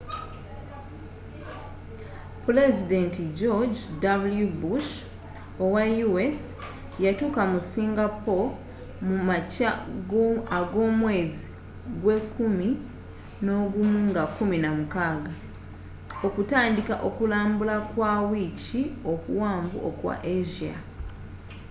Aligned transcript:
pulezidenti 2.43 3.23
george 3.39 3.79
.w. 4.41 4.45
bush 4.61 4.91
owa 5.63 5.83
u.s. 6.09 6.37
yatuuka 7.03 7.41
mu 7.51 7.59
singapore 7.73 8.47
mu 9.07 9.15
makya 9.27 9.69
agomwezi 10.59 11.43
gwe 12.01 12.17
kumi 12.33 12.67
nogumu 13.45 13.99
nga 14.09 14.23
16 14.37 15.31
okutandiika 16.27 16.95
okulambula 17.07 17.75
kwa 17.91 18.11
wiiki 18.29 18.81
okuwanvu 19.13 19.77
okwa 19.89 20.13
asia 20.35 20.77